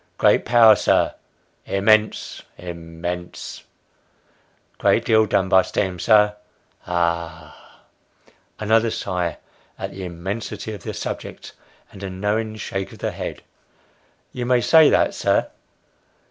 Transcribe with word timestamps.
"Great 0.25 0.45
power, 0.45 0.75
sir."" 0.75 1.13
Immense 1.77 2.41
immense!"" 2.57 3.61
Great 4.79 5.05
deal 5.05 5.27
done 5.27 5.47
by 5.47 5.61
steam, 5.61 5.99
sir."" 5.99 6.35
Ah! 6.87 7.81
(another 8.57 8.89
sigh 8.89 9.37
at 9.77 9.91
the 9.91 10.03
immensity 10.03 10.73
of 10.73 10.81
the 10.81 10.95
subject, 10.95 11.53
and 11.91 12.01
a 12.01 12.09
knowing 12.09 12.55
shake 12.55 12.91
of 12.91 12.97
the 12.97 13.11
head) 13.11 13.43
you 14.31 14.43
may 14.43 14.59
say 14.59 14.89
that, 14.89 15.13
sir." 15.13 15.51